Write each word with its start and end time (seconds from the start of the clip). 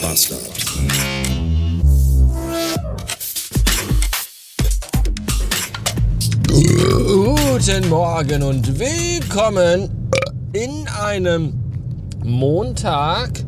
Bastard. 0.00 0.40
Guten 6.46 7.88
Morgen 7.90 8.42
und 8.42 8.78
willkommen 8.78 9.90
in 10.52 10.88
einem 10.88 11.52
Montag 12.24 13.44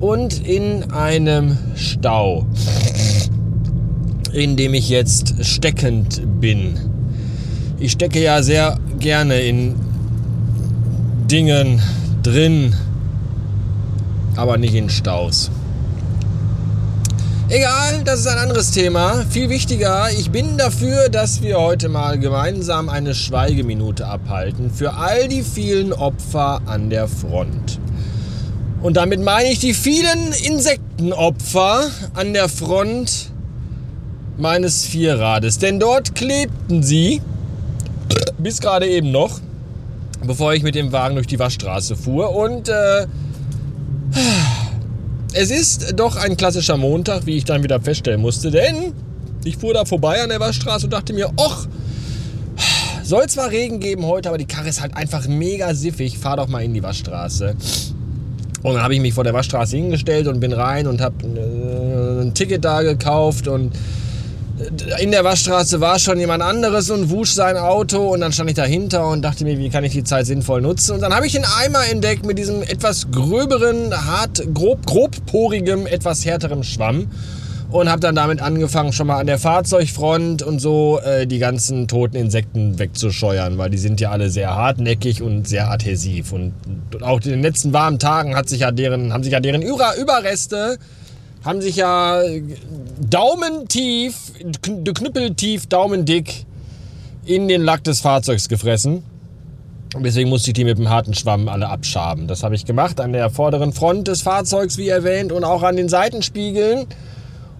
und 0.00 0.46
in 0.46 0.90
einem 0.92 1.56
Stau, 1.74 2.46
in 4.32 4.56
dem 4.56 4.74
ich 4.74 4.90
jetzt 4.90 5.44
steckend 5.44 6.40
bin. 6.40 6.78
Ich 7.78 7.92
stecke 7.92 8.22
ja 8.22 8.42
sehr 8.42 8.78
gerne 8.98 9.40
in 9.40 9.74
Dingen 11.30 11.80
drin, 12.22 12.74
aber 14.36 14.58
nicht 14.58 14.74
in 14.74 14.90
Staus. 14.90 15.50
Egal, 17.50 18.02
das 18.04 18.20
ist 18.20 18.26
ein 18.26 18.36
anderes 18.36 18.72
Thema. 18.72 19.24
Viel 19.30 19.48
wichtiger, 19.48 20.10
ich 20.10 20.30
bin 20.30 20.58
dafür, 20.58 21.08
dass 21.08 21.40
wir 21.40 21.58
heute 21.58 21.88
mal 21.88 22.18
gemeinsam 22.18 22.90
eine 22.90 23.14
Schweigeminute 23.14 24.06
abhalten 24.06 24.70
für 24.70 24.92
all 24.92 25.28
die 25.28 25.40
vielen 25.40 25.94
Opfer 25.94 26.60
an 26.66 26.90
der 26.90 27.08
Front. 27.08 27.80
Und 28.82 28.98
damit 28.98 29.22
meine 29.22 29.50
ich 29.50 29.60
die 29.60 29.72
vielen 29.72 30.34
Insektenopfer 30.44 31.86
an 32.12 32.34
der 32.34 32.50
Front 32.50 33.30
meines 34.36 34.84
Vierrades. 34.84 35.56
Denn 35.56 35.80
dort 35.80 36.14
klebten 36.14 36.82
sie, 36.82 37.22
bis 38.36 38.60
gerade 38.60 38.86
eben 38.86 39.10
noch, 39.10 39.40
bevor 40.22 40.52
ich 40.52 40.62
mit 40.62 40.74
dem 40.74 40.92
Wagen 40.92 41.14
durch 41.14 41.26
die 41.26 41.38
Waschstraße 41.38 41.96
fuhr. 41.96 42.36
Und 42.36 42.68
äh, 42.68 43.06
es 45.32 45.50
ist 45.50 45.94
doch 45.96 46.16
ein 46.16 46.36
klassischer 46.36 46.76
Montag, 46.76 47.26
wie 47.26 47.36
ich 47.36 47.44
dann 47.44 47.62
wieder 47.62 47.80
feststellen 47.80 48.20
musste, 48.20 48.50
denn 48.50 48.92
ich 49.44 49.56
fuhr 49.56 49.74
da 49.74 49.84
vorbei 49.84 50.22
an 50.22 50.28
der 50.28 50.40
Waschstraße 50.40 50.86
und 50.86 50.92
dachte 50.92 51.12
mir, 51.12 51.30
och, 51.36 51.66
soll 53.02 53.26
zwar 53.28 53.50
Regen 53.50 53.80
geben 53.80 54.04
heute, 54.04 54.28
aber 54.28 54.38
die 54.38 54.46
Karre 54.46 54.68
ist 54.68 54.82
halt 54.82 54.94
einfach 54.94 55.26
mega 55.26 55.74
siffig. 55.74 56.18
Fahr 56.18 56.36
doch 56.36 56.48
mal 56.48 56.62
in 56.62 56.74
die 56.74 56.82
Waschstraße. 56.82 57.56
Und 58.62 58.74
dann 58.74 58.82
habe 58.82 58.94
ich 58.94 59.00
mich 59.00 59.14
vor 59.14 59.24
der 59.24 59.32
Waschstraße 59.32 59.76
hingestellt 59.76 60.26
und 60.26 60.40
bin 60.40 60.52
rein 60.52 60.86
und 60.86 61.00
habe 61.00 61.14
äh, 61.24 62.22
ein 62.22 62.34
Ticket 62.34 62.64
da 62.64 62.82
gekauft 62.82 63.48
und 63.48 63.72
in 65.00 65.10
der 65.10 65.24
Waschstraße 65.24 65.80
war 65.80 65.98
schon 65.98 66.18
jemand 66.18 66.42
anderes 66.42 66.90
und 66.90 67.10
wusch 67.10 67.32
sein 67.32 67.56
Auto 67.56 68.08
und 68.08 68.20
dann 68.20 68.32
stand 68.32 68.50
ich 68.50 68.56
dahinter 68.56 69.06
und 69.08 69.22
dachte 69.22 69.44
mir, 69.44 69.58
wie 69.58 69.70
kann 69.70 69.84
ich 69.84 69.92
die 69.92 70.04
Zeit 70.04 70.26
sinnvoll 70.26 70.60
nutzen? 70.60 70.94
Und 70.94 71.00
dann 71.00 71.14
habe 71.14 71.26
ich 71.26 71.32
den 71.32 71.44
Eimer 71.44 71.86
entdeckt 71.90 72.26
mit 72.26 72.38
diesem 72.38 72.62
etwas 72.62 73.10
gröberen, 73.10 73.94
hart, 73.94 74.42
grob, 74.52 74.84
grobporigem, 74.86 75.86
etwas 75.86 76.24
härterem 76.24 76.64
Schwamm 76.64 77.08
und 77.70 77.88
habe 77.88 78.00
dann 78.00 78.14
damit 78.14 78.40
angefangen, 78.40 78.92
schon 78.92 79.06
mal 79.06 79.20
an 79.20 79.26
der 79.26 79.38
Fahrzeugfront 79.38 80.42
und 80.42 80.58
so 80.58 80.98
äh, 81.04 81.26
die 81.26 81.38
ganzen 81.38 81.86
toten 81.86 82.16
Insekten 82.16 82.78
wegzuscheuern, 82.78 83.58
weil 83.58 83.70
die 83.70 83.78
sind 83.78 84.00
ja 84.00 84.10
alle 84.10 84.30
sehr 84.30 84.54
hartnäckig 84.56 85.22
und 85.22 85.46
sehr 85.46 85.70
adhesiv 85.70 86.32
und 86.32 86.52
auch 87.02 87.20
in 87.20 87.30
den 87.30 87.42
letzten 87.42 87.72
warmen 87.72 87.98
Tagen 87.98 88.34
hat 88.34 88.48
sich 88.48 88.60
ja 88.60 88.72
deren, 88.72 89.12
haben 89.12 89.22
sich 89.22 89.32
ja 89.32 89.40
deren 89.40 89.62
Überreste 89.62 90.78
haben 91.44 91.60
sich 91.60 91.76
ja 91.76 92.20
daumentief, 93.10 94.32
knüppeltief, 94.62 95.66
daumendick 95.66 96.46
in 97.24 97.48
den 97.48 97.62
Lack 97.62 97.84
des 97.84 98.00
Fahrzeugs 98.00 98.48
gefressen. 98.48 99.02
Deswegen 99.98 100.28
musste 100.28 100.50
ich 100.50 100.54
die 100.54 100.64
mit 100.64 100.78
dem 100.78 100.90
harten 100.90 101.14
Schwamm 101.14 101.48
alle 101.48 101.68
abschaben. 101.68 102.26
Das 102.26 102.42
habe 102.42 102.54
ich 102.54 102.66
gemacht 102.66 103.00
an 103.00 103.12
der 103.12 103.30
vorderen 103.30 103.72
Front 103.72 104.08
des 104.08 104.22
Fahrzeugs, 104.22 104.76
wie 104.76 104.88
erwähnt, 104.88 105.32
und 105.32 105.44
auch 105.44 105.62
an 105.62 105.76
den 105.76 105.88
Seitenspiegeln. 105.88 106.86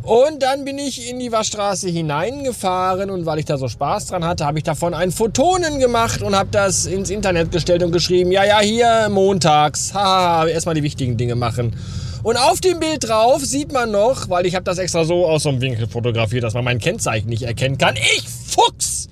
Und 0.08 0.42
dann 0.42 0.64
bin 0.64 0.78
ich 0.78 1.10
in 1.10 1.18
die 1.18 1.30
Waschstraße 1.32 1.86
hineingefahren 1.86 3.10
und 3.10 3.26
weil 3.26 3.40
ich 3.40 3.44
da 3.44 3.58
so 3.58 3.68
Spaß 3.68 4.06
dran 4.06 4.24
hatte, 4.24 4.46
habe 4.46 4.56
ich 4.56 4.64
davon 4.64 4.94
ein 4.94 5.10
Fotonen 5.10 5.80
gemacht 5.80 6.22
und 6.22 6.34
habe 6.34 6.48
das 6.50 6.86
ins 6.86 7.10
Internet 7.10 7.52
gestellt 7.52 7.82
und 7.82 7.92
geschrieben, 7.92 8.32
ja, 8.32 8.42
ja, 8.42 8.60
hier 8.60 9.10
montags, 9.10 9.92
haha, 9.92 10.46
erstmal 10.46 10.74
die 10.74 10.82
wichtigen 10.82 11.18
Dinge 11.18 11.34
machen. 11.34 11.76
Und 12.22 12.38
auf 12.38 12.62
dem 12.62 12.80
Bild 12.80 13.06
drauf 13.06 13.44
sieht 13.44 13.70
man 13.70 13.90
noch, 13.90 14.30
weil 14.30 14.46
ich 14.46 14.54
habe 14.54 14.64
das 14.64 14.78
extra 14.78 15.04
so 15.04 15.26
aus 15.26 15.42
so 15.42 15.50
einem 15.50 15.60
Winkel 15.60 15.86
fotografiert, 15.86 16.42
dass 16.42 16.54
man 16.54 16.64
mein 16.64 16.78
Kennzeichen 16.78 17.28
nicht 17.28 17.42
erkennen 17.42 17.76
kann. 17.76 17.96
Ich 17.96 18.24
Fuchs! 18.26 19.10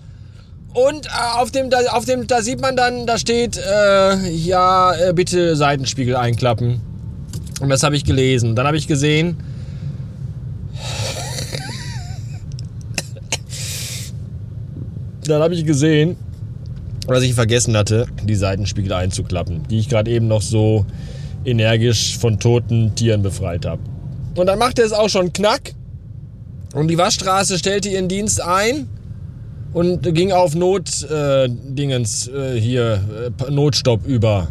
Und 0.73 1.09
äh, 1.09 1.11
auf 1.35 1.51
dem, 1.51 1.69
da, 1.69 1.77
auf 1.91 2.07
dem, 2.07 2.27
da 2.27 2.41
sieht 2.41 2.63
man 2.63 2.75
dann, 2.75 3.05
da 3.05 3.19
steht, 3.19 3.59
äh, 3.59 4.31
ja, 4.31 4.95
äh, 4.95 5.13
bitte 5.13 5.57
Seitenspiegel 5.57 6.17
einklappen. 6.17 6.81
Und 7.61 7.69
das 7.69 7.83
habe 7.83 7.97
ich 7.97 8.05
gelesen. 8.05 8.57
Dann 8.57 8.67
habe 8.67 8.79
ich 8.79 8.89
gesehen, 8.89 9.37
dann 15.29 15.43
habe 15.43 15.55
ich 15.55 15.65
gesehen, 15.65 16.17
dass 17.07 17.23
ich 17.23 17.35
vergessen 17.35 17.77
hatte, 17.77 18.07
die 18.25 18.35
Seitenspiegel 18.35 18.93
einzuklappen, 18.93 19.63
die 19.71 19.79
ich 19.79 19.89
gerade 19.89 20.11
eben 20.11 20.27
noch 20.29 20.43
so 20.43 20.85
energisch 21.45 22.19
von 22.19 22.39
toten 22.41 22.95
Tieren 22.95 23.23
befreit 23.23 23.65
habe. 23.65 23.81
Und 24.35 24.47
dann 24.47 24.59
machte 24.59 24.83
es 24.83 24.93
auch 24.93 25.09
schon 25.09 25.33
Knack 25.33 25.75
und 26.75 26.89
die 26.89 26.99
Waschstraße 26.99 27.59
stellte 27.59 27.89
ihren 27.89 28.09
Dienst 28.09 28.43
ein 28.43 28.89
und 29.73 30.03
ging 30.15 30.33
auf 30.33 30.55
Notdingens 30.55 32.29
äh, 32.29 32.57
äh, 32.57 32.61
hier 32.61 33.01
äh, 33.47 33.51
Notstopp 33.51 34.07
über 34.07 34.49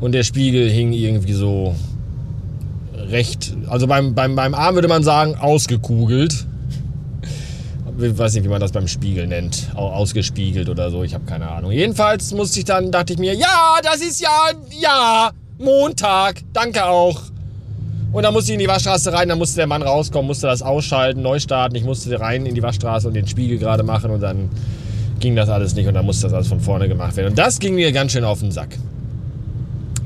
und 0.00 0.12
der 0.12 0.24
Spiegel 0.24 0.68
hing 0.68 0.92
irgendwie 0.92 1.34
so 1.34 1.74
recht, 2.94 3.54
also 3.68 3.86
beim, 3.86 4.14
beim, 4.14 4.34
beim 4.34 4.54
Arm 4.54 4.74
würde 4.74 4.88
man 4.88 5.02
sagen 5.02 5.34
ausgekugelt. 5.34 6.46
Ich 8.02 8.16
weiß 8.16 8.34
nicht, 8.34 8.44
wie 8.44 8.48
man 8.48 8.60
das 8.60 8.72
beim 8.72 8.88
Spiegel 8.88 9.26
nennt. 9.26 9.70
Ausgespiegelt 9.74 10.68
oder 10.68 10.90
so, 10.90 11.02
ich 11.02 11.14
habe 11.14 11.24
keine 11.26 11.50
Ahnung. 11.50 11.70
Jedenfalls 11.70 12.32
musste 12.32 12.60
ich 12.60 12.64
dann, 12.64 12.90
dachte 12.90 13.12
ich 13.12 13.18
mir, 13.18 13.34
ja, 13.34 13.78
das 13.82 13.96
ist 13.96 14.20
ja, 14.20 14.52
ja, 14.80 15.32
Montag, 15.58 16.42
danke 16.52 16.86
auch. 16.86 17.20
Und 18.12 18.22
dann 18.22 18.32
musste 18.32 18.52
ich 18.52 18.54
in 18.54 18.60
die 18.60 18.68
Waschstraße 18.68 19.12
rein, 19.12 19.28
dann 19.28 19.38
musste 19.38 19.56
der 19.56 19.66
Mann 19.66 19.82
rauskommen, 19.82 20.26
musste 20.26 20.46
das 20.46 20.62
ausschalten, 20.62 21.22
neu 21.22 21.38
starten. 21.38 21.76
Ich 21.76 21.84
musste 21.84 22.18
rein 22.18 22.46
in 22.46 22.54
die 22.54 22.62
Waschstraße 22.62 23.06
und 23.06 23.14
den 23.14 23.28
Spiegel 23.28 23.58
gerade 23.58 23.82
machen 23.82 24.10
und 24.10 24.20
dann 24.20 24.48
ging 25.20 25.36
das 25.36 25.48
alles 25.48 25.74
nicht 25.74 25.86
und 25.86 25.94
dann 25.94 26.06
musste 26.06 26.26
das 26.26 26.32
alles 26.32 26.48
von 26.48 26.60
vorne 26.60 26.88
gemacht 26.88 27.16
werden. 27.16 27.30
Und 27.30 27.38
das 27.38 27.58
ging 27.58 27.74
mir 27.74 27.92
ganz 27.92 28.12
schön 28.12 28.24
auf 28.24 28.40
den 28.40 28.50
Sack. 28.50 28.78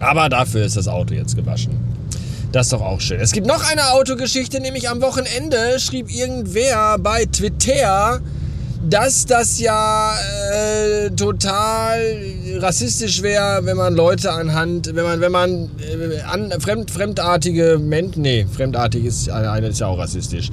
Aber 0.00 0.28
dafür 0.28 0.64
ist 0.64 0.76
das 0.76 0.88
Auto 0.88 1.14
jetzt 1.14 1.36
gewaschen. 1.36 1.93
Das 2.54 2.66
ist 2.66 2.72
doch 2.72 2.82
auch 2.82 3.00
schön. 3.00 3.18
Es 3.18 3.32
gibt 3.32 3.48
noch 3.48 3.68
eine 3.68 3.90
Autogeschichte, 3.94 4.60
nämlich 4.60 4.88
am 4.88 5.02
Wochenende 5.02 5.80
schrieb 5.80 6.08
irgendwer 6.08 6.98
bei 7.00 7.24
Twitter, 7.24 8.20
dass 8.88 9.26
das 9.26 9.58
ja 9.58 10.14
äh, 10.52 11.10
total 11.10 11.98
rassistisch 12.58 13.22
wäre, 13.22 13.66
wenn 13.66 13.76
man 13.76 13.96
Leute 13.96 14.30
anhand, 14.30 14.94
wenn 14.94 15.02
man, 15.02 15.20
wenn 15.20 15.32
man 15.32 15.70
äh, 15.80 16.20
an, 16.20 16.52
fremd, 16.60 16.92
fremdartige 16.92 17.80
Menschen, 17.80 18.22
nee, 18.22 18.46
fremdartig 18.54 19.04
ist 19.04 19.28
eine 19.28 19.66
ist 19.66 19.80
ja 19.80 19.88
auch 19.88 19.98
rassistisch. 19.98 20.50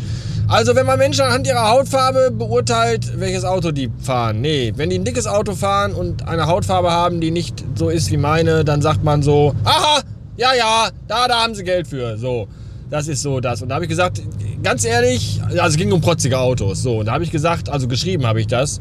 Also 0.47 0.73
wenn 0.73 0.87
man 0.87 0.97
Menschen 0.97 1.21
anhand 1.21 1.45
ihrer 1.45 1.69
Hautfarbe 1.69 2.31
beurteilt, 2.31 3.19
welches 3.19 3.43
Auto 3.43 3.69
die 3.69 3.91
fahren. 4.01 4.41
Nee, 4.41 4.73
wenn 4.75 4.89
die 4.89 4.97
ein 4.97 5.05
dickes 5.05 5.27
Auto 5.27 5.53
fahren 5.53 5.93
und 5.93 6.27
eine 6.27 6.47
Hautfarbe 6.47 6.89
haben, 6.89 7.21
die 7.21 7.29
nicht 7.29 7.63
so 7.75 7.89
ist 7.89 8.09
wie 8.09 8.17
meine, 8.17 8.65
dann 8.65 8.81
sagt 8.81 9.03
man 9.03 9.21
so, 9.21 9.53
aha, 9.65 10.01
ja, 10.37 10.53
ja, 10.53 10.89
da, 11.07 11.27
da 11.27 11.43
haben 11.43 11.55
sie 11.55 11.63
Geld 11.63 11.87
für. 11.87 12.17
So, 12.17 12.47
das 12.89 13.07
ist 13.07 13.21
so 13.21 13.39
das. 13.39 13.61
Und 13.61 13.69
da 13.69 13.75
habe 13.75 13.85
ich 13.85 13.89
gesagt, 13.89 14.21
ganz 14.63 14.85
ehrlich, 14.85 15.41
also 15.43 15.61
es 15.61 15.77
ging 15.77 15.91
um 15.91 16.01
protzige 16.01 16.39
Autos. 16.39 16.81
So, 16.83 16.99
und 16.99 17.05
da 17.07 17.13
habe 17.13 17.23
ich 17.23 17.31
gesagt, 17.31 17.69
also 17.69 17.87
geschrieben 17.87 18.25
habe 18.25 18.41
ich 18.41 18.47
das. 18.47 18.79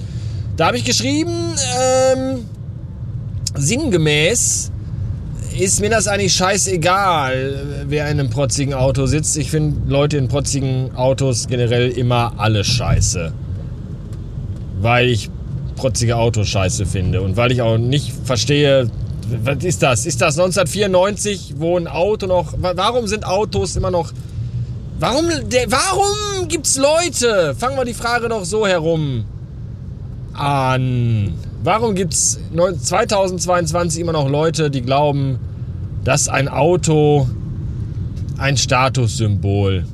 Da 0.57 0.67
habe 0.67 0.77
ich 0.77 0.85
geschrieben, 0.85 1.55
ähm, 1.81 2.45
sinngemäß 3.57 4.71
ist 5.59 5.81
mir 5.81 5.91
das 5.91 6.07
eigentlich 6.07 6.33
scheißegal, 6.35 7.85
wer 7.89 8.09
in 8.11 8.21
einem 8.21 8.31
protzigen 8.31 8.75
Auto 8.75 9.07
sitzt. 9.07 9.37
Ich 9.37 9.51
finde 9.51 9.91
Leute 9.91 10.17
in 10.17 10.29
protzigen 10.29 10.95
Autos 10.95 11.49
generell 11.49 11.91
immer 11.91 12.35
alle 12.37 12.65
scheiße. 12.65 13.33
Weil 14.81 15.09
ich 15.09 15.31
protzige 15.77 16.17
Autos 16.17 16.49
scheiße 16.49 16.87
finde. 16.87 17.23
Und 17.23 17.37
weil 17.37 17.53
ich 17.53 17.63
auch 17.63 17.79
nicht 17.79 18.13
verstehe, 18.25 18.91
was 19.45 19.65
ist 19.65 19.83
das? 19.83 20.07
Ist 20.07 20.21
das 20.21 20.39
1994, 20.39 21.55
wo 21.57 21.77
ein 21.77 21.87
Auto 21.87 22.27
noch. 22.27 22.55
Warum 22.59 23.07
sind 23.07 23.25
Autos 23.25 23.77
immer 23.77 23.91
noch. 23.91 24.13
Warum, 24.99 25.27
warum 25.27 26.49
gibt's 26.49 26.77
Leute? 26.77 27.55
Fangen 27.59 27.77
wir 27.77 27.85
die 27.85 27.95
Frage 27.95 28.29
doch 28.29 28.45
so 28.45 28.67
herum 28.67 29.25
an. 30.35 31.35
Warum 31.63 31.95
gibt 31.95 32.13
es 32.13 32.39
2022 32.83 34.01
immer 34.01 34.13
noch 34.13 34.29
Leute, 34.29 34.71
die 34.71 34.83
glauben, 34.83 35.39
dass 36.05 36.29
ein 36.29 36.49
Auto 36.49 37.29
ein 38.39 38.57
Statussymbol 38.57 39.87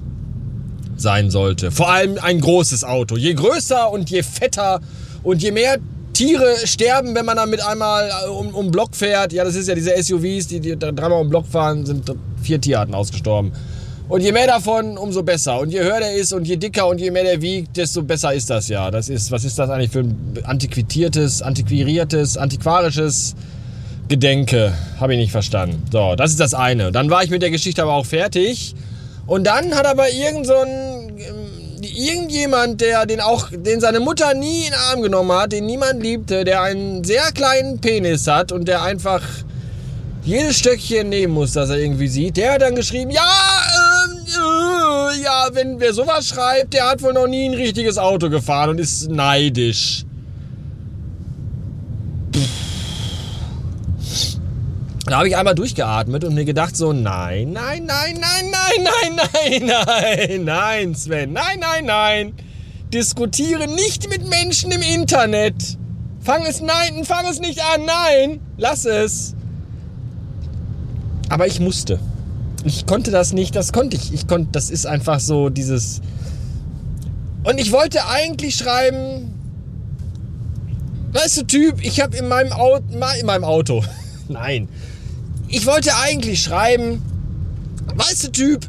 sein 0.96 1.30
sollte? 1.30 1.70
Vor 1.70 1.90
allem 1.90 2.18
ein 2.20 2.40
großes 2.40 2.84
Auto. 2.84 3.16
Je 3.16 3.34
größer 3.34 3.90
und 3.90 4.10
je 4.10 4.22
fetter 4.22 4.80
und 5.22 5.42
je 5.42 5.52
mehr 5.52 5.78
Tiere 6.16 6.56
sterben, 6.64 7.14
wenn 7.14 7.26
man 7.26 7.36
dann 7.36 7.50
mit 7.50 7.62
einmal 7.62 8.08
äh, 8.08 8.28
um, 8.28 8.48
um 8.54 8.70
Block 8.70 8.96
fährt. 8.96 9.34
Ja, 9.34 9.44
das 9.44 9.54
ist 9.54 9.68
ja 9.68 9.74
diese 9.74 9.90
SUVs, 10.02 10.46
die, 10.46 10.60
die 10.60 10.78
dreimal 10.78 11.20
um 11.20 11.28
Block 11.28 11.46
fahren, 11.46 11.84
sind 11.84 12.10
vier 12.42 12.58
Tierarten 12.58 12.94
ausgestorben. 12.94 13.52
Und 14.08 14.22
je 14.22 14.32
mehr 14.32 14.46
davon, 14.46 14.96
umso 14.96 15.22
besser. 15.22 15.60
Und 15.60 15.70
je 15.70 15.80
höher 15.80 15.98
der 15.98 16.14
ist 16.14 16.32
und 16.32 16.46
je 16.48 16.56
dicker 16.56 16.86
und 16.86 17.00
je 17.00 17.10
mehr 17.10 17.24
der 17.24 17.42
wiegt, 17.42 17.76
desto 17.76 18.02
besser 18.02 18.32
ist 18.32 18.48
das 18.48 18.68
ja. 18.68 18.90
Das 18.90 19.10
ist, 19.10 19.30
was 19.30 19.44
ist 19.44 19.58
das 19.58 19.68
eigentlich 19.68 19.90
für 19.90 20.00
ein 20.00 20.38
antiquitiertes, 20.44 21.42
antiquiriertes, 21.42 22.38
antiquarisches 22.38 23.34
Gedenke? 24.08 24.72
Habe 24.98 25.12
ich 25.12 25.18
nicht 25.18 25.32
verstanden. 25.32 25.82
So, 25.92 26.14
das 26.14 26.30
ist 26.30 26.40
das 26.40 26.54
eine. 26.54 26.92
Dann 26.92 27.10
war 27.10 27.24
ich 27.24 27.30
mit 27.30 27.42
der 27.42 27.50
Geschichte 27.50 27.82
aber 27.82 27.92
auch 27.92 28.06
fertig. 28.06 28.74
Und 29.26 29.44
dann 29.46 29.74
hat 29.74 29.84
aber 29.84 30.08
irgend 30.08 30.46
so 30.46 30.54
ein, 30.54 30.95
irgendjemand, 31.80 32.80
der 32.80 33.06
den 33.06 33.20
auch, 33.20 33.48
den 33.52 33.80
seine 33.80 34.00
Mutter 34.00 34.34
nie 34.34 34.66
in 34.66 34.72
den 34.72 34.74
Arm 34.74 35.02
genommen 35.02 35.32
hat, 35.32 35.52
den 35.52 35.66
niemand 35.66 36.02
liebte, 36.02 36.44
der 36.44 36.62
einen 36.62 37.04
sehr 37.04 37.32
kleinen 37.32 37.80
Penis 37.80 38.26
hat 38.26 38.52
und 38.52 38.66
der 38.66 38.82
einfach 38.82 39.22
jedes 40.24 40.58
Stöckchen 40.58 41.08
nehmen 41.08 41.34
muss, 41.34 41.52
das 41.52 41.70
er 41.70 41.76
irgendwie 41.76 42.08
sieht, 42.08 42.36
der 42.36 42.54
hat 42.54 42.62
dann 42.62 42.74
geschrieben, 42.74 43.10
ja, 43.10 43.22
ähm, 44.06 44.16
äh, 44.26 45.22
ja, 45.22 45.48
wenn 45.52 45.78
wer 45.78 45.92
sowas 45.92 46.28
schreibt, 46.28 46.72
der 46.72 46.88
hat 46.88 47.02
wohl 47.02 47.12
noch 47.12 47.28
nie 47.28 47.48
ein 47.48 47.54
richtiges 47.54 47.98
Auto 47.98 48.30
gefahren 48.30 48.70
und 48.70 48.80
ist 48.80 49.10
neidisch. 49.10 50.05
Da 55.06 55.18
habe 55.18 55.28
ich 55.28 55.36
einmal 55.36 55.54
durchgeatmet 55.54 56.24
und 56.24 56.34
mir 56.34 56.44
gedacht 56.44 56.76
so, 56.76 56.92
nein, 56.92 57.52
nein, 57.52 57.86
nein, 57.86 58.18
nein, 58.20 58.50
nein, 58.50 58.82
nein, 58.82 59.62
nein, 59.62 59.66
nein, 59.86 60.44
nein, 60.44 60.94
Sven, 60.96 61.32
nein, 61.32 61.60
nein, 61.60 61.84
nein. 61.84 62.34
Diskutiere 62.92 63.68
nicht 63.68 64.10
mit 64.10 64.28
Menschen 64.28 64.72
im 64.72 64.82
Internet. 64.82 65.54
Fang 66.20 66.44
es, 66.44 66.60
nein, 66.60 67.04
fang 67.04 67.24
es 67.24 67.38
nicht 67.38 67.60
an, 67.60 67.84
nein, 67.84 68.40
lass 68.56 68.84
es. 68.84 69.36
Aber 71.28 71.46
ich 71.46 71.60
musste. 71.60 72.00
Ich 72.64 72.84
konnte 72.84 73.12
das 73.12 73.32
nicht, 73.32 73.54
das 73.54 73.72
konnte 73.72 73.96
ich. 73.96 74.12
Ich 74.12 74.26
konnte, 74.26 74.48
das 74.50 74.70
ist 74.70 74.88
einfach 74.88 75.20
so 75.20 75.50
dieses. 75.50 76.00
Und 77.44 77.60
ich 77.60 77.70
wollte 77.70 78.08
eigentlich 78.08 78.56
schreiben, 78.56 79.32
weißt 81.12 81.36
du, 81.36 81.42
Typ, 81.44 81.84
ich 81.84 82.00
habe 82.00 82.16
in 82.16 82.26
meinem 82.26 82.52
Auto, 82.52 82.82
in 83.20 83.26
meinem 83.26 83.44
Auto, 83.44 83.84
nein, 84.28 84.68
ich 85.48 85.66
wollte 85.66 85.94
eigentlich 85.96 86.42
schreiben, 86.42 87.02
weißt 87.94 88.24
du, 88.24 88.32
Typ, 88.32 88.68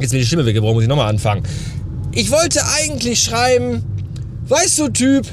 jetzt 0.00 0.12
wird 0.12 0.22
die 0.22 0.26
Stimme 0.26 0.46
weggebrochen, 0.46 0.74
muss 0.74 0.82
ich 0.82 0.88
nochmal 0.88 1.08
anfangen. 1.08 1.42
Ich 2.12 2.30
wollte 2.30 2.60
eigentlich 2.78 3.22
schreiben, 3.22 3.82
weißt 4.48 4.78
du, 4.78 4.88
Typ, 4.88 5.26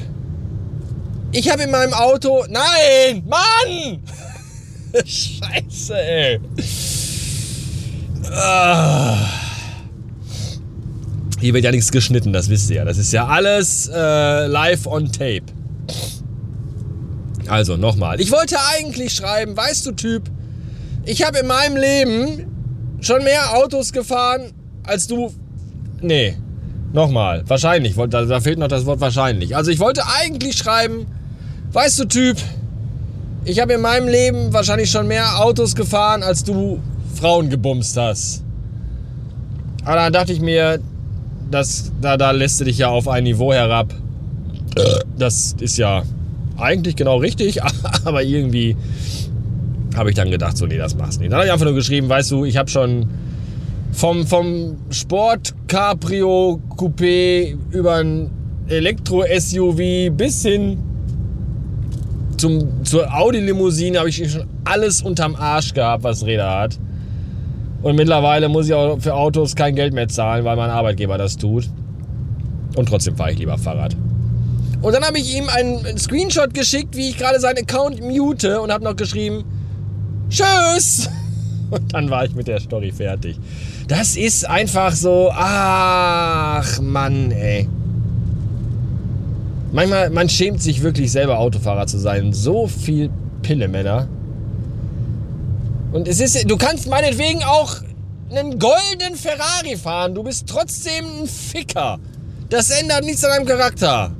ich 1.32 1.50
habe 1.50 1.62
in 1.62 1.70
meinem 1.70 1.92
Auto, 1.94 2.44
nein, 2.48 3.24
Mann! 3.26 4.00
Scheiße, 5.04 5.96
ey. 5.96 6.40
Ah. 8.30 9.16
Hier 11.40 11.52
wird 11.52 11.64
ja 11.64 11.72
nichts 11.72 11.90
geschnitten, 11.90 12.32
das 12.32 12.48
wisst 12.48 12.70
ihr 12.70 12.76
ja. 12.76 12.84
Das 12.84 12.96
ist 12.96 13.12
ja 13.12 13.26
alles 13.26 13.90
äh, 13.92 14.46
live 14.46 14.86
on 14.86 15.10
tape. 15.10 15.42
Also 17.48 17.76
nochmal. 17.76 18.20
Ich 18.20 18.32
wollte 18.32 18.56
eigentlich 18.76 19.12
schreiben, 19.12 19.56
weißt 19.56 19.86
du 19.86 19.92
Typ, 19.92 20.30
ich 21.04 21.24
habe 21.24 21.38
in 21.38 21.46
meinem 21.46 21.76
Leben 21.76 22.46
schon 23.00 23.22
mehr 23.22 23.54
Autos 23.56 23.92
gefahren 23.92 24.52
als 24.84 25.06
du. 25.06 25.32
Nee, 26.00 26.36
nochmal. 26.92 27.44
Wahrscheinlich. 27.46 27.94
Da, 27.96 28.24
da 28.24 28.40
fehlt 28.40 28.58
noch 28.58 28.68
das 28.68 28.86
Wort 28.86 29.00
wahrscheinlich. 29.00 29.56
Also 29.56 29.70
ich 29.70 29.80
wollte 29.80 30.02
eigentlich 30.06 30.56
schreiben, 30.56 31.06
weißt 31.72 32.00
du 32.00 32.04
Typ, 32.06 32.38
ich 33.44 33.60
habe 33.60 33.74
in 33.74 33.82
meinem 33.82 34.08
Leben 34.08 34.52
wahrscheinlich 34.52 34.90
schon 34.90 35.06
mehr 35.06 35.40
Autos 35.42 35.74
gefahren, 35.74 36.22
als 36.22 36.44
du 36.44 36.80
Frauen 37.14 37.50
gebumst 37.50 37.96
hast. 37.96 38.42
Aber 39.84 39.96
dann 39.96 40.12
dachte 40.12 40.32
ich 40.32 40.40
mir, 40.40 40.80
das, 41.50 41.92
da, 42.00 42.16
da 42.16 42.30
lässt 42.30 42.60
du 42.60 42.64
dich 42.64 42.78
ja 42.78 42.88
auf 42.88 43.06
ein 43.06 43.24
Niveau 43.24 43.52
herab. 43.52 43.94
Das 45.18 45.54
ist 45.60 45.76
ja 45.76 46.02
eigentlich 46.56 46.96
genau 46.96 47.16
richtig, 47.18 47.62
aber 48.04 48.22
irgendwie 48.22 48.76
habe 49.96 50.10
ich 50.10 50.16
dann 50.16 50.30
gedacht, 50.30 50.56
so, 50.56 50.66
nee, 50.66 50.78
das 50.78 50.96
machst 50.96 51.18
du 51.18 51.22
nicht. 51.22 51.32
Dann 51.32 51.38
habe 51.38 51.46
ich 51.46 51.52
einfach 51.52 51.66
nur 51.66 51.74
geschrieben, 51.74 52.08
weißt 52.08 52.30
du, 52.30 52.44
ich 52.44 52.56
habe 52.56 52.68
schon 52.68 53.06
vom, 53.92 54.26
vom 54.26 54.76
Sport 54.90 55.54
Cabrio 55.68 56.60
Coupé 56.76 57.56
über 57.70 57.96
ein 57.96 58.30
Elektro-SUV 58.68 60.10
bis 60.10 60.42
hin 60.42 60.78
zum, 62.36 62.84
zur 62.84 63.12
Audi-Limousine 63.14 63.98
habe 63.98 64.08
ich 64.08 64.30
schon 64.30 64.44
alles 64.64 65.02
unterm 65.02 65.36
Arsch 65.36 65.72
gehabt, 65.72 66.04
was 66.04 66.24
Räder 66.26 66.58
hat. 66.58 66.78
Und 67.82 67.96
mittlerweile 67.96 68.48
muss 68.48 68.66
ich 68.66 68.74
auch 68.74 68.98
für 68.98 69.14
Autos 69.14 69.54
kein 69.54 69.74
Geld 69.74 69.92
mehr 69.92 70.08
zahlen, 70.08 70.44
weil 70.44 70.56
mein 70.56 70.70
Arbeitgeber 70.70 71.18
das 71.18 71.36
tut. 71.36 71.68
Und 72.76 72.88
trotzdem 72.88 73.16
fahre 73.16 73.32
ich 73.32 73.38
lieber 73.38 73.58
Fahrrad. 73.58 73.96
Und 74.84 74.92
dann 74.92 75.02
habe 75.02 75.18
ich 75.18 75.34
ihm 75.34 75.48
einen 75.48 75.96
Screenshot 75.96 76.52
geschickt, 76.52 76.94
wie 76.94 77.08
ich 77.08 77.16
gerade 77.16 77.40
seinen 77.40 77.56
Account 77.56 78.02
mute 78.02 78.60
und 78.60 78.70
habe 78.70 78.84
noch 78.84 78.94
geschrieben, 78.94 79.42
Tschüss! 80.28 81.08
Und 81.70 81.94
dann 81.94 82.10
war 82.10 82.26
ich 82.26 82.34
mit 82.34 82.46
der 82.46 82.60
Story 82.60 82.92
fertig. 82.92 83.38
Das 83.88 84.14
ist 84.14 84.46
einfach 84.46 84.92
so, 84.92 85.30
ach 85.32 86.80
Mann, 86.82 87.30
ey. 87.30 87.66
Manchmal, 89.72 90.10
man 90.10 90.28
schämt 90.28 90.62
sich 90.62 90.82
wirklich 90.82 91.10
selber 91.10 91.38
Autofahrer 91.38 91.86
zu 91.86 91.98
sein. 91.98 92.34
So 92.34 92.66
viel 92.68 93.08
Pillemänner. 93.40 94.06
Und 95.92 96.06
es 96.06 96.20
ist, 96.20 96.48
du 96.48 96.58
kannst 96.58 96.88
meinetwegen 96.88 97.42
auch 97.42 97.76
einen 98.30 98.58
goldenen 98.58 99.16
Ferrari 99.16 99.78
fahren. 99.78 100.14
Du 100.14 100.22
bist 100.22 100.46
trotzdem 100.46 101.06
ein 101.22 101.26
Ficker. 101.26 101.98
Das 102.50 102.68
ändert 102.68 103.04
nichts 103.04 103.24
an 103.24 103.30
deinem 103.30 103.46
Charakter. 103.46 104.12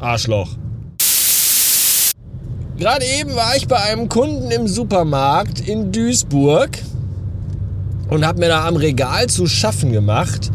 Arschloch. 0.00 0.50
Gerade 2.78 3.04
eben 3.20 3.34
war 3.34 3.56
ich 3.56 3.66
bei 3.66 3.76
einem 3.76 4.08
Kunden 4.08 4.52
im 4.52 4.68
Supermarkt 4.68 5.66
in 5.66 5.90
Duisburg 5.90 6.78
und 8.08 8.24
habe 8.24 8.38
mir 8.38 8.48
da 8.48 8.66
am 8.66 8.76
Regal 8.76 9.26
zu 9.26 9.46
schaffen 9.46 9.92
gemacht. 9.92 10.50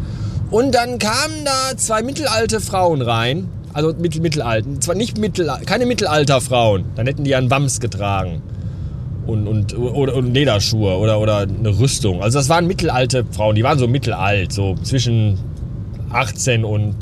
Und 0.50 0.74
dann 0.74 0.98
kamen 0.98 1.44
da 1.44 1.76
zwei 1.76 2.02
mittelalte 2.02 2.60
Frauen 2.60 3.02
rein. 3.02 3.48
Also 3.74 3.92
mittel, 3.98 4.22
mittelalten. 4.22 4.80
Zwar 4.80 4.94
nicht 4.94 5.18
mittel, 5.18 5.50
keine 5.66 5.84
Mittelalterfrauen. 5.84 6.84
Dann 6.94 7.06
hätten 7.06 7.24
die 7.24 7.34
einen 7.34 7.50
Wams 7.50 7.80
getragen. 7.80 8.40
Und, 9.26 9.46
und, 9.46 9.76
oder, 9.76 10.14
und 10.14 10.32
Lederschuhe 10.32 10.96
oder, 10.96 11.18
oder 11.18 11.38
eine 11.40 11.78
Rüstung. 11.78 12.22
Also 12.22 12.38
das 12.38 12.48
waren 12.48 12.66
mittelalte 12.66 13.24
Frauen. 13.32 13.56
Die 13.56 13.64
waren 13.64 13.78
so 13.78 13.88
mittelalt. 13.88 14.52
So 14.52 14.76
zwischen 14.82 15.38
18 16.10 16.64
und 16.64 16.94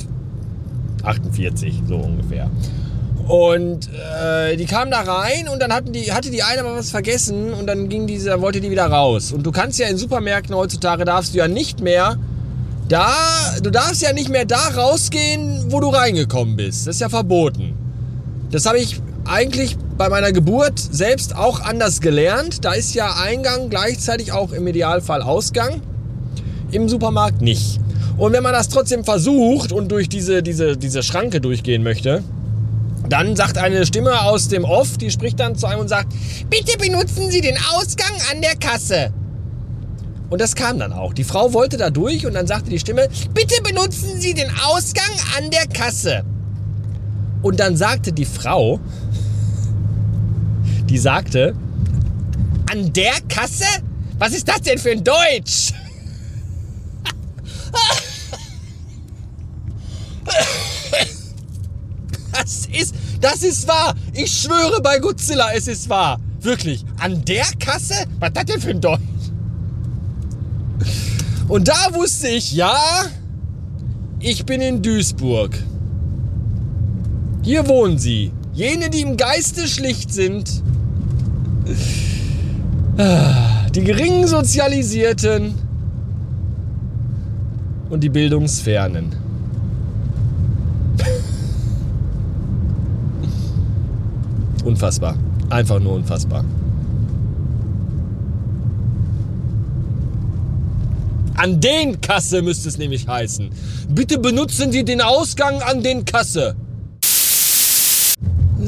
48, 1.02 1.82
so 1.88 1.97
ungefähr. 1.97 2.50
Und 3.28 3.88
äh, 3.92 4.56
die 4.56 4.66
kamen 4.66 4.90
da 4.90 5.00
rein 5.00 5.49
und 5.49 5.62
dann 5.62 5.73
hatten 5.73 5.92
die, 5.92 6.12
hatte 6.12 6.30
die 6.30 6.42
eine 6.42 6.62
mal 6.64 6.76
was 6.76 6.90
vergessen 6.90 7.52
und 7.52 7.66
dann 7.66 7.88
ging 7.88 8.06
diese, 8.06 8.40
wollte 8.40 8.61
die 8.61 8.71
wieder 8.71 8.87
raus. 8.87 9.32
Und 9.32 9.44
du 9.44 9.52
kannst 9.52 9.78
ja 9.78 9.87
in 9.87 9.97
Supermärkten 9.97 10.54
heutzutage 10.54 11.04
darfst 11.04 11.35
du 11.35 11.38
ja 11.38 11.49
nicht 11.49 11.80
mehr 11.80 12.16
da, 12.88 13.14
du 13.62 13.71
darfst 13.71 14.02
ja 14.02 14.12
nicht 14.12 14.28
mehr 14.28 14.44
da 14.44 14.68
rausgehen, 14.76 15.66
wo 15.68 15.80
du 15.80 15.88
reingekommen 15.88 16.56
bist. 16.56 16.87
Das 16.87 16.97
ist 16.97 17.00
ja 17.00 17.09
verboten. 17.09 17.75
Das 18.50 18.66
habe 18.66 18.78
ich 18.78 19.00
eigentlich 19.25 19.78
bei 19.97 20.09
meiner 20.09 20.32
Geburt 20.32 20.78
selbst 20.78 21.37
auch 21.37 21.61
anders 21.61 22.00
gelernt. 22.00 22.64
Da 22.64 22.73
ist 22.73 22.94
ja 22.94 23.14
Eingang 23.23 23.71
gleichzeitig 23.71 24.32
auch 24.32 24.52
im 24.52 24.66
Idealfall 24.66 25.23
Ausgang. 25.23 25.80
Im 26.71 26.88
Supermarkt 26.88 27.40
nicht. 27.40 27.80
Und 28.23 28.33
wenn 28.33 28.45
man 28.45 28.52
das 28.52 28.69
trotzdem 28.69 29.05
versucht 29.05 29.73
und 29.73 29.91
durch 29.91 30.09
diese, 30.09 30.45
diese, 30.45 30.76
diese 30.76 31.02
Schranke 31.02 31.41
durchgehen 31.41 31.83
möchte, 31.83 32.23
dann 33.09 33.35
sagt 33.35 33.59
eine 33.59 33.85
Stimme 33.85 34.23
aus 34.23 34.47
dem 34.47 34.62
Off, 34.62 34.97
die 34.97 35.11
spricht 35.11 35.41
dann 35.41 35.57
zu 35.57 35.67
einem 35.67 35.81
und 35.81 35.88
sagt, 35.88 36.14
bitte 36.49 36.79
benutzen 36.79 37.33
Sie 37.33 37.41
den 37.41 37.57
Ausgang 37.73 38.12
an 38.31 38.41
der 38.41 38.55
Kasse. 38.55 39.12
Und 40.31 40.41
das 40.41 40.55
kam 40.55 40.79
dann 40.79 40.93
auch. 40.93 41.14
Die 41.14 41.25
Frau 41.25 41.52
wollte 41.52 41.76
da 41.76 41.91
durch 41.91 42.25
und 42.25 42.35
dann 42.35 42.47
sagte 42.47 42.71
die 42.71 42.79
Stimme, 42.79 43.09
bitte 43.35 43.61
benutzen 43.61 44.21
Sie 44.21 44.35
den 44.35 44.52
Ausgang 44.67 45.11
an 45.37 45.50
der 45.50 45.67
Kasse. 45.67 46.23
Und 47.43 47.59
dann 47.59 47.76
sagte 47.76 48.12
die 48.12 48.25
Frau, 48.25 48.79
die 50.88 50.99
sagte, 50.99 51.57
an 52.71 52.93
der 52.93 53.14
Kasse? 53.29 53.67
Was 54.21 54.33
ist 54.33 54.47
das 54.47 54.61
denn 54.61 54.79
für 54.79 54.93
ein 54.93 55.02
Deutsch? 55.02 55.73
Das 62.33 62.67
ist, 62.67 62.95
das 63.23 63.43
ist 63.43 63.67
wahr. 63.67 63.95
Ich 64.12 64.31
schwöre 64.31 64.83
bei 64.83 64.99
Godzilla, 64.99 65.52
es 65.55 65.69
ist 65.69 65.88
wahr. 65.88 66.19
Wirklich. 66.41 66.85
An 66.99 67.25
der 67.25 67.47
Kasse? 67.59 67.95
Was 68.19 68.29
ist 68.31 68.37
das 68.37 68.45
denn 68.45 68.61
für 68.61 68.71
ein 68.71 68.81
Deutsch? 68.81 69.00
Und 71.49 71.69
da 71.69 71.95
wusste 71.95 72.29
ich, 72.29 72.52
ja, 72.52 72.76
ich 74.19 74.45
bin 74.45 74.61
in 74.61 74.83
Duisburg. 74.83 75.57
Hier 77.43 77.67
wohnen 77.69 77.99
sie. 77.99 78.33
Jene, 78.55 78.91
die 78.91 79.00
im 79.00 79.17
Geiste 79.17 79.67
schlicht 79.67 80.12
sind. 80.12 80.62
Die 83.75 83.85
geringen 83.85 84.26
Sozialisierten 84.26 85.55
und 87.88 88.00
die 88.00 88.09
Bildungsfernen. 88.11 89.22
Unfassbar. 94.64 95.16
Einfach 95.50 95.81
nur 95.81 95.95
unfassbar. 95.95 96.45
An 101.35 101.61
den 101.61 102.00
Kasse 102.00 102.40
müsste 102.40 102.69
es 102.69 102.78
nämlich 102.78 103.09
heißen. 103.09 103.50
Bitte 103.88 104.19
benutzen 104.19 104.71
Sie 104.71 104.85
den 104.85 105.00
Ausgang 105.00 105.61
an 105.62 105.83
den 105.83 106.04
Kasse. 106.04 106.54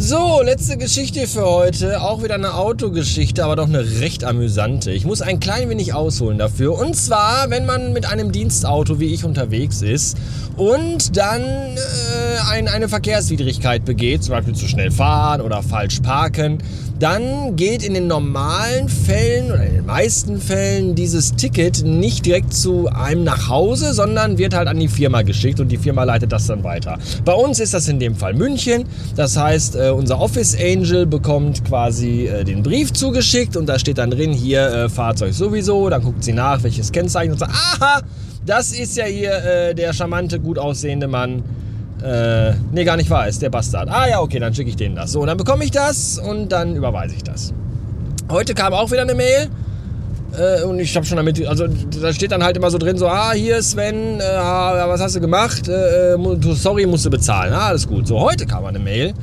So, 0.07 0.43
letzte 0.43 0.77
Geschichte 0.77 1.27
für 1.27 1.47
heute. 1.47 2.03
Auch 2.03 2.23
wieder 2.23 2.35
eine 2.35 2.53
Autogeschichte, 2.57 3.43
aber 3.43 3.57
doch 3.57 3.67
eine 3.67 4.01
recht 4.01 4.23
amüsante. 4.23 4.91
Ich 4.91 5.07
muss 5.07 5.23
ein 5.23 5.41
klein 5.41 5.71
wenig 5.71 5.95
ausholen 5.95 6.37
dafür. 6.37 6.79
Und 6.79 6.95
zwar, 6.95 7.49
wenn 7.49 7.65
man 7.65 7.95
mit 7.95 8.05
einem 8.05 8.31
Dienstauto 8.31 9.01
wie 9.01 9.15
ich 9.15 9.25
unterwegs 9.25 9.81
ist 9.81 10.19
und 10.59 11.17
dann 11.17 11.41
äh, 11.41 11.79
ein, 12.51 12.69
eine 12.69 12.91
Verkehrswidrigkeit 12.91 13.87
begeht, 13.87 14.25
zum 14.25 14.33
Beispiel 14.33 14.55
zu 14.55 14.69
schnell 14.69 14.91
fahren 14.91 15.41
oder 15.41 15.63
falsch 15.63 16.01
parken, 16.01 16.59
dann 17.05 17.55
geht 17.55 17.83
in 17.83 17.93
den 17.93 18.07
normalen 18.07 18.89
Fällen 18.89 19.53
oder 19.53 19.67
in 19.67 19.75
den 19.75 19.85
meisten 19.85 20.41
Fällen 20.41 20.95
dieses 20.95 21.37
Ticket 21.37 21.85
nicht 21.85 22.25
direkt 22.25 22.55
zu 22.55 22.89
einem 22.89 23.25
nach 23.25 23.51
Hause, 23.51 23.93
sondern 23.93 24.39
wird 24.39 24.55
halt 24.55 24.69
an 24.69 24.81
die 24.81 24.89
Firma 24.89 25.21
geschickt 25.21 25.61
und 25.61 25.69
die 25.69 25.77
Firma 25.77 26.05
leitet 26.05 26.33
das 26.33 26.47
dann 26.47 26.65
weiter. 26.65 26.97
Bei 27.27 27.35
uns 27.35 27.61
ist 27.61 27.75
das 27.75 27.89
in 27.89 27.99
dem 27.99 28.17
Fall 28.17 28.33
München. 28.33 28.87
Das 29.17 29.37
heißt, 29.37 29.77
äh, 29.77 29.91
unser 29.91 30.19
Office 30.19 30.57
Angel 30.59 31.05
bekommt 31.05 31.63
quasi 31.67 32.27
äh, 32.27 32.43
den 32.43 32.63
Brief 32.63 32.91
zugeschickt 32.95 33.59
und 33.59 33.67
da 33.67 33.79
steht 33.79 33.99
dann 33.99 34.11
drin, 34.11 34.33
hier 34.33 34.67
äh, 34.67 34.89
Fahrzeug 34.89 35.35
sowieso. 35.35 35.91
Dann 35.91 36.03
guckt 36.03 36.25
sie 36.25 36.33
nach, 36.33 36.63
welches 36.63 36.91
Kennzeichen 36.91 37.33
und 37.33 37.39
sagt, 37.39 37.53
aha, 37.53 38.01
das 38.47 38.73
ist 38.73 38.97
ja 38.97 39.05
hier 39.05 39.75
der 39.75 39.93
charmante, 39.93 40.41
gut 40.41 40.59
aussehende 40.59 41.07
Mann 41.07 41.43
äh, 42.05 42.53
nee, 42.71 42.85
gar 42.85 42.99
nicht 42.99 43.09
wahr, 43.09 43.27
ist 43.29 43.41
der 43.41 43.49
Bastard. 43.49 43.89
Ah 43.89 44.07
ja, 44.07 44.21
okay, 44.21 44.39
dann 44.39 44.55
schicke 44.55 44.69
ich 44.69 44.77
denen 44.77 44.95
das. 44.95 45.13
So, 45.13 45.25
dann 45.25 45.39
bekomme 45.39 45.65
ich 45.65 45.71
das 45.71 46.19
und 46.19 46.53
dann 46.53 46.77
überweise 46.77 47.15
ich 47.15 47.23
das. 47.23 47.55
Heute 48.31 48.53
kam 48.53 48.75
auch 48.75 48.91
wieder 48.91 49.03
eine 49.03 49.15
Mail. 49.15 49.49
Äh, 50.37 50.65
und 50.65 50.79
ich 50.81 50.95
habe 50.97 51.07
schon 51.07 51.17
damit, 51.17 51.47
also 51.47 51.67
da 51.67 52.13
steht 52.13 52.33
dann 52.33 52.45
halt 52.45 52.57
immer 52.57 52.71
so 52.71 52.77
drin, 52.77 52.99
so, 52.99 53.09
ah, 53.09 53.33
hier 53.33 53.63
Sven, 53.63 54.21
äh, 54.21 54.23
was 54.23 55.01
hast 55.01 55.17
du 55.17 55.21
gemacht? 55.21 55.69
Äh, 55.69 56.15
äh 56.15 56.55
sorry, 56.55 56.85
musst 56.87 57.07
du 57.07 57.11
bezahlen. 57.11 57.55
Ah, 57.55 57.69
alles 57.69 57.87
gut. 57.89 58.07
So, 58.07 58.21
heute 58.21 58.45
kam 58.45 58.67
eine 58.67 58.81
Mail. 58.81 59.15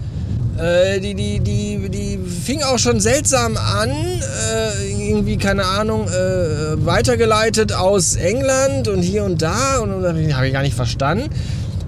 Äh, 0.57 0.99
die, 0.99 1.13
die, 1.13 1.39
die, 1.39 1.89
die 1.89 2.17
fing 2.17 2.63
auch 2.63 2.79
schon 2.79 2.99
seltsam 2.99 3.57
an. 3.57 3.89
Äh, 3.91 5.09
irgendwie, 5.09 5.37
keine 5.37 5.65
Ahnung, 5.65 6.07
weitergeleitet 6.07 7.73
aus 7.73 8.15
England 8.15 8.87
und 8.87 9.03
hier 9.03 9.23
und 9.23 9.41
da. 9.41 9.77
Und, 9.79 9.93
und 9.93 10.03
habe 10.03 10.47
ich 10.47 10.53
gar 10.53 10.63
nicht 10.63 10.75
verstanden. 10.75 11.29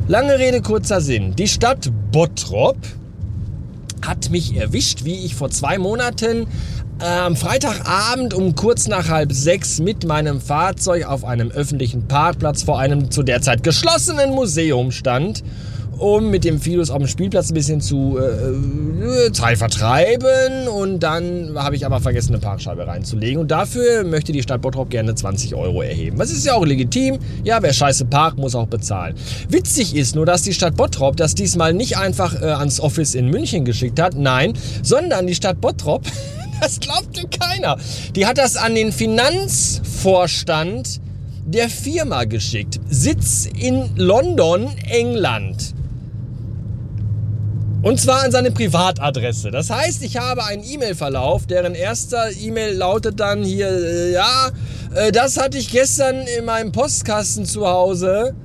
Lange 0.10 0.38
Rede, 0.38 0.62
kurzer 0.62 1.00
Sinn. 1.00 1.34
Die 1.38 1.48
Stadt 1.48 1.90
Bottrop 2.12 2.76
hat 4.06 4.30
mich 4.32 4.54
erwischt, 4.54 5.06
wie 5.06 5.24
ich 5.24 5.34
vor 5.34 5.50
zwei 5.50 5.78
Monaten 5.78 6.46
äh, 7.00 7.06
am 7.06 7.38
Freitagabend 7.38 8.34
um 8.34 8.54
kurz 8.54 8.90
nach 8.90 9.08
halb 9.08 9.32
sechs 9.32 9.80
mit 9.80 10.06
meinem 10.06 10.42
Fahrzeug 10.42 11.06
auf 11.06 11.24
einem 11.24 11.52
öffentlichen 11.52 12.06
Parkplatz 12.10 12.64
vor 12.64 12.80
einem 12.80 13.12
zu 13.12 13.24
der 13.24 13.42
Zeit 13.42 13.64
geschlossenen 13.64 14.32
Museum 14.32 14.92
stand 14.92 15.42
um 15.98 16.32
mit 16.32 16.44
dem 16.44 16.60
Fidus 16.60 16.90
auf 16.90 16.98
dem 16.98 17.08
Spielplatz 17.08 17.50
ein 17.50 17.54
bisschen 17.54 17.82
zu 17.82 18.18
äh, 18.18 19.28
äh, 19.28 19.32
Zeit 19.32 19.58
vertreiben. 19.58 20.68
Und 20.68 21.00
dann 21.00 21.52
habe 21.56 21.76
ich 21.76 21.86
aber 21.86 22.00
vergessen, 22.00 22.34
eine 22.34 22.40
Parkscheibe 22.40 22.88
reinzulegen. 22.88 23.40
Und 23.40 23.52
dafür 23.52 24.04
möchte 24.04 24.32
die 24.32 24.42
Stadt 24.42 24.62
Bottrop 24.62 24.90
gerne 24.90 25.16
20 25.16 25.56
Euro 25.56 25.82
erheben. 25.82 26.18
Was 26.18 26.32
ist 26.32 26.46
ja 26.46 26.56
auch 26.56 26.66
legitim. 26.66 27.20
Ja, 27.44 27.62
wer 27.62 27.74
scheiße 27.74 28.06
parkt, 28.06 28.38
muss 28.38 28.56
auch 28.56 28.68
bezahlen. 28.68 29.16
Witzig 29.50 29.96
ist 29.96 30.16
nur, 30.16 30.26
dass 30.26 30.44
die 30.44 30.54
Stadt 30.54 30.76
Bottrop 30.76 31.18
das 31.18 31.36
diesmal 31.36 31.74
nicht 31.74 31.98
einfach 31.98 32.42
äh, 32.42 32.46
ans 32.46 32.80
Office 32.80 33.16
in 33.16 33.30
München 33.30 33.66
geschickt 33.66 34.00
hat. 34.00 34.16
Nein, 34.16 34.54
sondern 34.82 35.28
die 35.28 35.36
Stadt 35.36 35.60
Bottrop, 35.62 36.04
das 36.62 36.80
glaubte 36.80 37.28
keiner. 37.28 37.78
Die 38.16 38.26
hat 38.26 38.38
das 38.38 38.58
an 38.58 38.76
den 38.76 38.92
Finanzvorstand 38.92 41.02
der 41.46 41.70
Firma 41.70 42.24
geschickt. 42.24 42.80
Sitz 42.90 43.48
in 43.60 43.90
London, 43.96 44.68
England. 44.90 45.76
Und 47.84 48.00
zwar 48.00 48.24
an 48.24 48.32
seine 48.32 48.50
Privatadresse. 48.50 49.52
Das 49.52 49.70
heißt, 49.70 50.04
ich 50.04 50.16
habe 50.16 50.46
einen 50.46 50.64
E-Mail-Verlauf, 50.64 51.48
deren 51.48 51.76
erster 51.76 52.32
E-Mail 52.32 52.76
lautet 52.76 53.20
dann 53.20 53.44
hier, 53.44 53.68
äh, 53.68 54.14
ja, 54.14 54.52
äh, 54.96 55.12
das 55.12 55.38
hatte 55.38 55.58
ich 55.58 55.70
gestern 55.70 56.26
in 56.38 56.46
meinem 56.46 56.72
Postkasten 56.72 57.46
zu 57.46 57.68
Hause. 57.68 58.36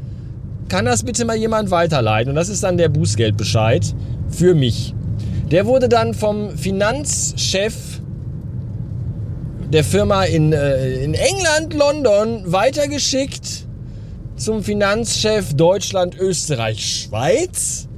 Kann 0.69 0.87
das 0.87 1.05
bitte 1.05 1.25
mal 1.25 1.37
jemand 1.37 1.71
weiterleiten? 1.71 2.31
Und 2.31 2.35
das 2.35 2.49
ist 2.49 2.65
dann 2.65 2.77
der 2.77 2.89
Bußgeldbescheid 2.89 3.95
für 4.29 4.57
mich. 4.57 4.93
Der 5.53 5.67
wurde 5.67 5.89
dann 5.89 6.15
vom 6.15 6.59
Finanzchef 6.59 7.75
der 9.73 9.85
Firma 9.85 10.25
in, 10.25 10.53
äh, 10.53 11.05
in 11.05 11.15
England, 11.15 11.75
London, 11.75 12.43
weitergeschickt 12.47 13.69
zum 14.35 14.65
Finanzchef 14.65 15.55
Deutschland, 15.55 16.19
Österreich, 16.19 17.05
Schweiz. 17.05 17.89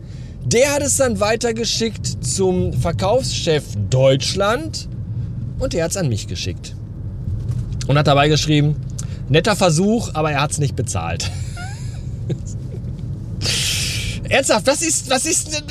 Der 0.44 0.72
hat 0.72 0.82
es 0.82 0.96
dann 0.96 1.20
weitergeschickt 1.20 2.24
zum 2.24 2.72
Verkaufschef 2.72 3.64
Deutschland 3.88 4.88
und 5.58 5.72
der 5.72 5.84
hat 5.84 5.92
es 5.92 5.96
an 5.96 6.08
mich 6.08 6.26
geschickt. 6.26 6.74
Und 7.86 7.98
hat 7.98 8.06
dabei 8.06 8.28
geschrieben, 8.28 8.76
netter 9.28 9.56
Versuch, 9.56 10.10
aber 10.14 10.32
er 10.32 10.42
hat 10.42 10.52
es 10.52 10.58
nicht 10.58 10.76
bezahlt. 10.76 11.30
Ernsthaft, 14.28 14.66
was 14.66 14.82
ist, 14.82 15.10
was 15.10 15.26
ist, 15.26 15.62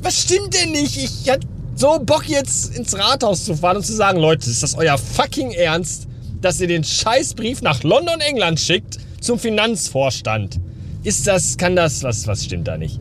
was 0.00 0.22
stimmt 0.22 0.54
denn 0.54 0.72
nicht? 0.72 0.96
Ich 0.96 1.30
hatte 1.30 1.46
so 1.74 1.98
Bock 1.98 2.28
jetzt 2.28 2.76
ins 2.76 2.96
Rathaus 2.96 3.44
zu 3.44 3.54
fahren 3.54 3.78
und 3.78 3.84
zu 3.84 3.94
sagen, 3.94 4.18
Leute, 4.18 4.48
ist 4.48 4.62
das 4.62 4.74
euer 4.74 4.98
fucking 4.98 5.52
Ernst, 5.52 6.06
dass 6.40 6.60
ihr 6.60 6.68
den 6.68 6.84
Scheißbrief 6.84 7.62
nach 7.62 7.82
London, 7.82 8.20
England 8.20 8.60
schickt 8.60 8.98
zum 9.20 9.38
Finanzvorstand? 9.38 10.60
Ist 11.02 11.26
das, 11.26 11.56
kann 11.56 11.76
das, 11.76 12.02
was, 12.02 12.26
was 12.26 12.44
stimmt 12.44 12.68
da 12.68 12.76
nicht? 12.76 13.00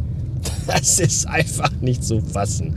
Das 0.68 1.00
ist 1.00 1.28
einfach 1.28 1.72
nicht 1.82 2.04
zu 2.04 2.22
fassen. 2.22 2.76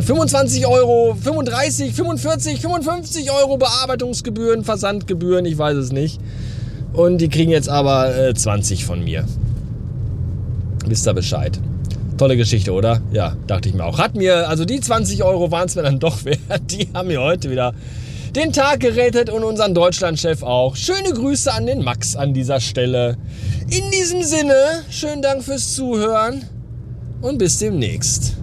25 0.00 0.66
Euro, 0.66 1.16
35, 1.20 1.94
45, 1.94 2.60
55 2.60 3.30
Euro 3.30 3.56
Bearbeitungsgebühren, 3.56 4.64
Versandgebühren, 4.64 5.44
ich 5.46 5.56
weiß 5.56 5.76
es 5.76 5.92
nicht. 5.92 6.20
Und 6.92 7.18
die 7.18 7.28
kriegen 7.28 7.50
jetzt 7.50 7.68
aber 7.68 8.16
äh, 8.16 8.34
20 8.34 8.84
von 8.84 9.02
mir. 9.02 9.24
Wisst 10.86 11.06
ihr 11.06 11.14
Bescheid. 11.14 11.58
Tolle 12.18 12.36
Geschichte, 12.36 12.72
oder? 12.72 13.00
Ja, 13.12 13.36
dachte 13.46 13.68
ich 13.68 13.74
mir 13.74 13.84
auch. 13.84 13.98
Hat 13.98 14.14
mir, 14.14 14.48
also 14.48 14.64
die 14.64 14.80
20 14.80 15.24
Euro 15.24 15.50
waren 15.50 15.66
es 15.66 15.74
mir 15.74 15.82
dann 15.82 15.98
doch 15.98 16.24
wert. 16.24 16.38
Die 16.70 16.88
haben 16.94 17.08
mir 17.08 17.20
heute 17.20 17.50
wieder 17.50 17.72
den 18.34 18.52
Tag 18.52 18.80
gerettet 18.80 19.30
und 19.30 19.44
unseren 19.44 19.74
Deutschlandchef 19.74 20.42
auch. 20.42 20.74
Schöne 20.74 21.12
Grüße 21.12 21.52
an 21.52 21.66
den 21.66 21.84
Max 21.84 22.16
an 22.16 22.34
dieser 22.34 22.60
Stelle. 22.60 23.16
In 23.70 23.90
diesem 23.92 24.22
Sinne, 24.22 24.82
schönen 24.90 25.22
Dank 25.22 25.44
fürs 25.44 25.74
Zuhören 25.74 26.44
und 27.22 27.38
bis 27.38 27.58
demnächst. 27.58 28.36